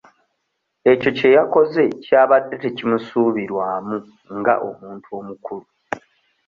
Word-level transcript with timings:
Ekyo 0.91 1.09
kye 1.17 1.29
yakoze 1.37 1.83
kyabadde 2.03 2.55
tekimusuubirwamu 2.63 3.95
nga 4.37 4.53
omuntu 4.67 5.07
omukulu. 5.19 5.65